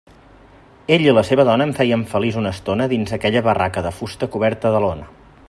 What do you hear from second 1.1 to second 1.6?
la seva